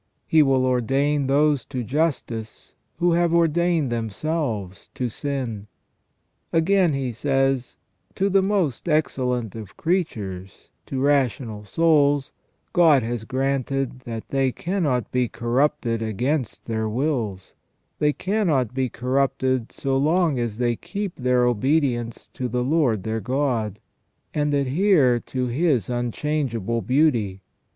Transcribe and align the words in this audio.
He 0.25 0.41
will 0.41 0.65
ordain 0.65 1.27
those 1.27 1.63
to 1.65 1.83
justice 1.83 2.75
who 2.97 3.11
have 3.11 3.35
ordained 3.35 3.91
themselves 3.91 4.89
to 4.95 5.09
sin." 5.09 5.67
* 6.11 6.51
Again, 6.51 6.93
he 6.93 7.11
says:" 7.11 7.77
To 8.15 8.27
the 8.27 8.41
most 8.41 8.89
excellent 8.89 9.53
of 9.53 9.77
creatures, 9.77 10.71
to 10.87 10.99
rational 10.99 11.65
souls, 11.65 12.31
God 12.73 13.03
has 13.03 13.25
granted 13.25 13.99
that 14.05 14.29
they 14.29 14.51
cannot 14.51 15.11
be 15.11 15.27
corrupted 15.27 16.01
against 16.01 16.65
their 16.65 16.89
wills; 16.89 17.53
they 17.99 18.11
cannot 18.11 18.73
be 18.73 18.89
corrupted 18.89 19.71
so 19.71 19.95
long 19.97 20.39
as 20.39 20.57
they 20.57 20.75
keep 20.75 21.15
their 21.15 21.45
obedience 21.45 22.27
to 22.33 22.47
the 22.49 22.63
Lord 22.63 23.03
their 23.03 23.19
God, 23.21 23.77
and 24.33 24.51
adhere 24.51 25.19
to 25.19 25.45
His 25.45 25.91
unchangeable 25.91 26.81
beauty. 26.81 27.43